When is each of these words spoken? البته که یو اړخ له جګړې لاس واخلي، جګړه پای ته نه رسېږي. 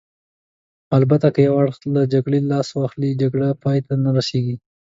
البته 0.97 1.27
که 1.33 1.39
یو 1.47 1.55
اړخ 1.61 1.75
له 1.95 2.01
جګړې 2.13 2.39
لاس 2.51 2.67
واخلي، 2.73 3.11
جګړه 3.21 3.47
پای 3.63 3.79
ته 3.87 3.93
نه 4.03 4.09
رسېږي. 4.17 4.55